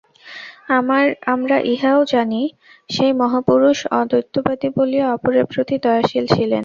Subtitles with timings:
[1.33, 2.41] আমরা ইহাও জানি,
[2.89, 6.59] সেই মহাপুরুষ অদ্বৈতবাদী বলিয়া অপরের প্রতি দয়াশীল ছিলেন।